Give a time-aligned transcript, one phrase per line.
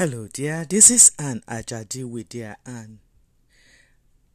[0.00, 0.64] Hello, dear.
[0.64, 3.00] This is Anne Ajadi with Dear Anne.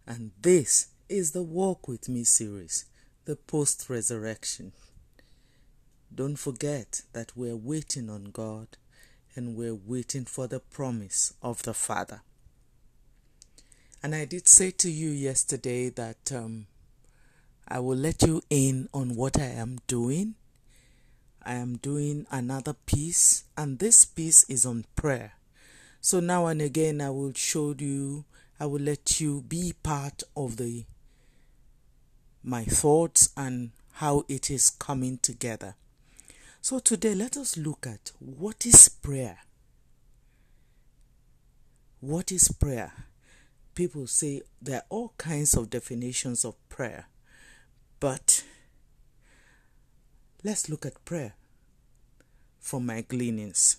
[0.06, 2.86] And this is the Walk With Me series,
[3.26, 4.74] the post resurrection.
[6.14, 8.78] Don't forget that we're waiting on God
[9.36, 12.22] and we're waiting for the promise of the Father.
[14.04, 16.68] And I did say to you yesterday that um,
[17.68, 20.36] I will let you in on what I am doing.
[21.42, 25.35] I am doing another piece, and this piece is on prayer.
[26.06, 28.26] So now and again, I will show you,
[28.60, 30.86] I will let you be part of the
[32.44, 35.74] my thoughts and how it is coming together.
[36.62, 39.40] So today, let us look at what is prayer.
[42.02, 42.94] What is prayer?
[43.74, 47.08] People say there are all kinds of definitions of prayer,
[48.00, 48.44] but
[50.44, 51.34] let's look at prayer
[52.60, 53.78] from my gleanings.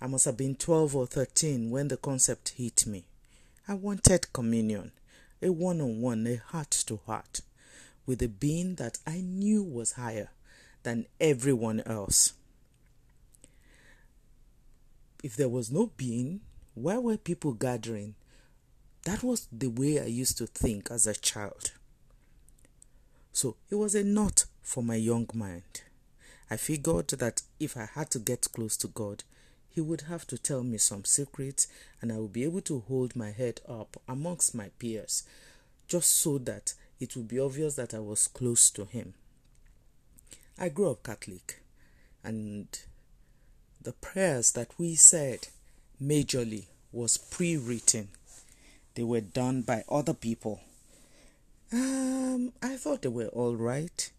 [0.00, 3.04] I must have been 12 or 13 when the concept hit me.
[3.66, 4.92] I wanted communion,
[5.42, 7.40] a one on one, a heart to heart,
[8.06, 10.30] with a being that I knew was higher
[10.84, 12.32] than everyone else.
[15.22, 16.40] If there was no being,
[16.74, 18.14] why were people gathering?
[19.02, 21.72] That was the way I used to think as a child.
[23.32, 25.82] So it was a knot for my young mind.
[26.50, 29.24] I figured that if I had to get close to God,
[29.70, 31.68] he would have to tell me some secrets
[32.00, 35.22] and I would be able to hold my head up amongst my peers
[35.86, 39.14] just so that it would be obvious that I was close to him.
[40.58, 41.60] I grew up Catholic
[42.24, 42.66] and
[43.80, 45.48] the prayers that we said
[46.02, 48.08] majorly was pre-written.
[48.94, 50.60] They were done by other people.
[51.72, 54.10] Um, I thought they were all right.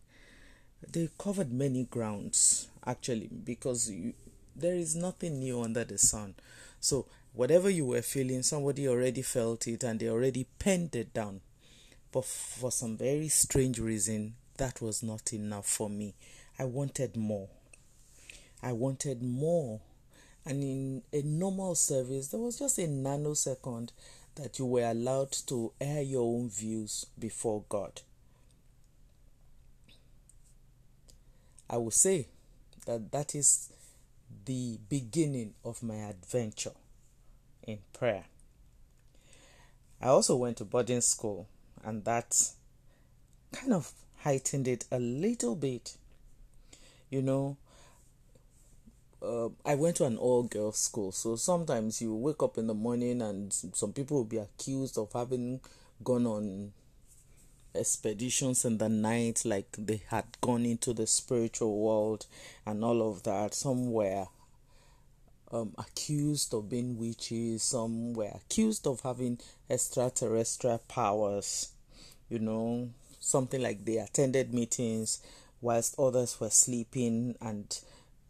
[0.88, 4.14] They covered many grounds actually because you,
[4.60, 6.36] there is nothing new under the sun.
[6.80, 11.42] So, whatever you were feeling, somebody already felt it and they already penned it down.
[12.12, 16.16] But for some very strange reason, that was not enough for me.
[16.58, 17.48] I wanted more.
[18.62, 19.80] I wanted more.
[20.46, 23.90] And in a normal service, there was just a nanosecond
[24.36, 28.02] that you were allowed to air your own views before God.
[31.70, 32.28] I will say
[32.86, 33.70] that that is
[34.46, 36.74] the beginning of my adventure
[37.64, 38.26] in prayer.
[40.02, 41.48] I also went to boarding school,
[41.84, 42.36] and that
[43.52, 45.98] kind of heightened it a little bit.
[47.10, 47.58] You know,
[49.22, 52.74] uh, I went to an all girls school, so sometimes you wake up in the
[52.74, 55.60] morning and some people will be accused of having
[56.04, 56.72] gone on
[57.76, 62.26] expeditions in the night, like they had gone into the spiritual world
[62.66, 63.54] and all of that.
[63.54, 64.28] Somewhere
[65.52, 71.72] um, accused of being witches, some were accused of having extraterrestrial powers,
[72.30, 75.22] you know, something like they attended meetings
[75.62, 77.80] whilst others were sleeping and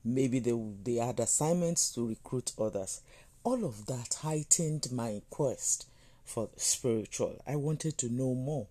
[0.04, 3.02] maybe they, they had assignments to recruit others.
[3.44, 5.86] All of that heightened my quest
[6.26, 7.42] for the spiritual.
[7.48, 8.68] I wanted to know more.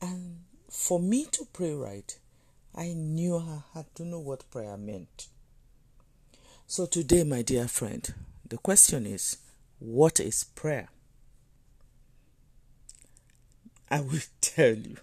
[0.00, 0.40] And
[0.82, 2.18] for me to pray right,
[2.74, 5.28] I knew I had to know what prayer meant.
[6.66, 8.12] So, today, my dear friend,
[8.48, 9.36] the question is
[9.78, 10.88] what is prayer?
[13.88, 14.96] I will tell you,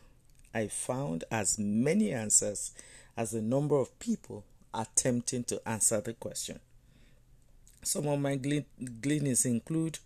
[0.54, 2.74] I found as many answers
[3.16, 6.60] as the number of people attempting to answer the question.
[7.84, 10.00] Some of my gleanings include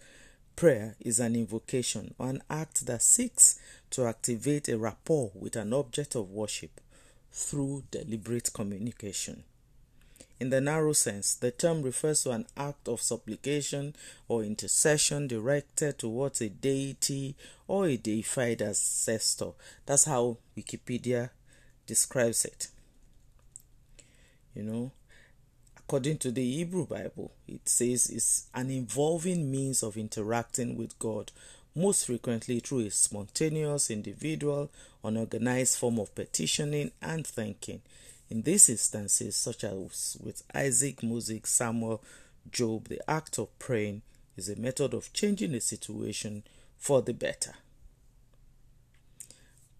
[0.55, 3.59] prayer is an invocation or an act that seeks
[3.91, 6.81] to activate a rapport with an object of worship
[7.31, 9.43] through deliberate communication.
[10.39, 13.95] In the narrow sense, the term refers to an act of supplication
[14.27, 17.35] or intercession directed towards a deity
[17.67, 19.51] or a deified ancestor.
[19.85, 21.29] That's how Wikipedia
[21.85, 22.67] describes it.
[24.53, 24.91] You know,
[25.93, 31.31] according to the Hebrew Bible, it says it's an involving means of interacting with God,
[31.75, 34.71] most frequently through a spontaneous, individual,
[35.03, 37.83] unorganized form of petitioning and thanking
[38.27, 42.01] in these instances, such as with Isaac, Moses, Samuel,
[42.51, 44.01] Job, the act of praying
[44.35, 46.41] is a method of changing a situation
[46.75, 47.53] for the better.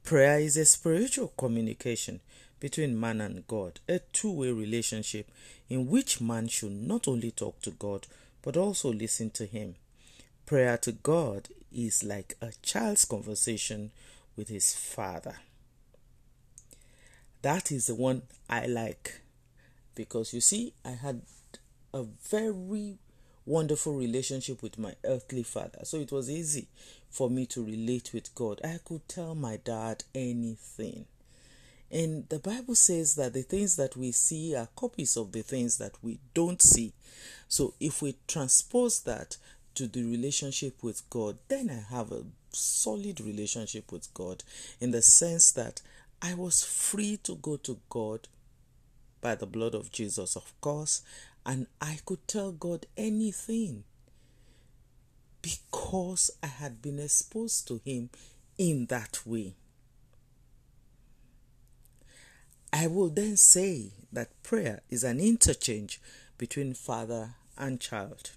[0.04, 2.20] Prayer is a spiritual communication
[2.64, 5.30] between man and God, a two way relationship
[5.68, 8.08] in which man should not only talk to God
[8.42, 9.76] but also listen to Him.
[10.46, 13.92] Prayer to God is like a child's conversation
[14.38, 15.36] with his father.
[17.42, 19.20] That is the one I like
[19.94, 21.22] because you see, I had
[21.94, 22.98] a very
[23.46, 25.80] wonderful relationship with my earthly father.
[25.84, 26.70] So it was easy
[27.10, 28.62] for me to relate with God.
[28.64, 31.08] I could tell my dad anything.
[31.94, 35.78] And the Bible says that the things that we see are copies of the things
[35.78, 36.92] that we don't see.
[37.48, 39.38] So if we transpose that
[39.76, 44.44] to the relationship with God, then I have a solid relationship with God
[44.80, 45.84] in the sense that
[46.20, 48.28] I was free to go to God
[49.22, 51.04] by the blood of Jesus, of course,
[51.46, 53.84] and I could tell God anything
[55.44, 58.10] because I had been exposed to Him
[58.58, 59.54] in that way.
[62.76, 66.02] I will then say that prayer is an interchange
[66.40, 68.32] between father and child.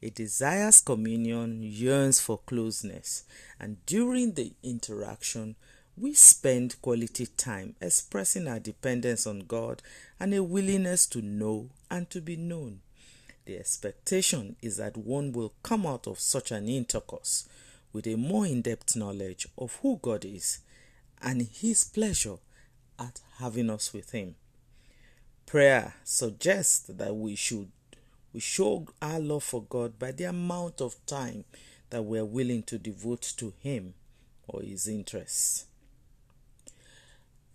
[0.00, 3.22] It desires communion, yearns for closeness,
[3.60, 5.54] and during the interaction,
[5.96, 9.82] we spend quality time expressing our dependence on God
[10.18, 12.80] and a willingness to know and to be known.
[13.44, 17.48] The expectation is that one will come out of such an intercourse
[17.92, 20.58] with a more in depth knowledge of who God is
[21.22, 22.38] and His pleasure
[22.98, 24.34] at having us with Him.
[25.46, 27.70] Prayer suggests that we should
[28.32, 31.44] we show our love for God by the amount of time
[31.90, 33.92] that we are willing to devote to Him
[34.48, 35.66] or His interests.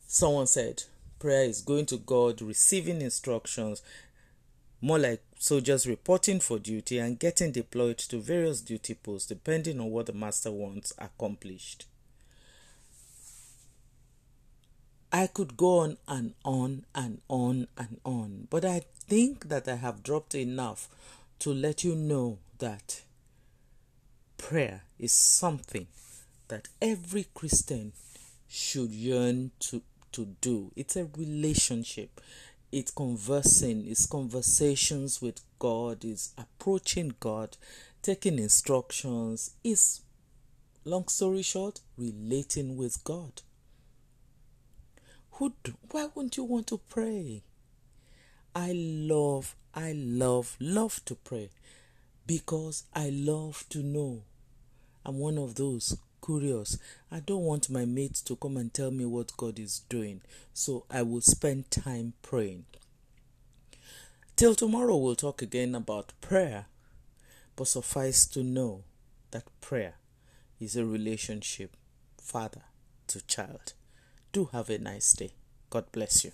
[0.06, 0.84] Someone said
[1.20, 3.82] prayer is going to God, receiving instructions,
[4.80, 9.90] more like soldiers reporting for duty and getting deployed to various duty posts depending on
[9.90, 11.86] what the master wants accomplished.
[15.12, 19.76] I could go on and on and on and on, but I think that I
[19.76, 20.90] have dropped enough
[21.40, 23.04] to let you know that
[24.38, 25.88] prayer is something
[26.50, 27.94] that every Christian
[28.48, 29.82] should yearn to
[30.14, 30.72] to do.
[30.76, 32.22] It's a relationship.
[32.72, 37.56] It's conversing, it's conversations with God, it's approaching God,
[38.02, 40.02] taking instructions, it's
[40.84, 43.42] long story short, relating with God.
[45.38, 45.54] Who
[45.92, 47.44] why wouldn't you want to pray?
[48.56, 51.52] I love, I love, love to pray
[52.26, 54.24] because I love to know.
[55.06, 55.96] I'm one of those
[56.26, 56.80] curious.
[57.12, 60.22] I don't want my mates to come and tell me what God is doing,
[60.56, 62.66] so I will spend time praying.
[64.36, 66.66] Till tomorrow, we'll talk again about prayer,
[67.56, 68.86] but suffice to know
[69.30, 69.98] that prayer
[70.60, 71.78] is a relationship,
[72.20, 72.64] father
[73.06, 73.74] to child.
[74.32, 75.32] Do have a nice day.
[75.70, 76.32] God bless you.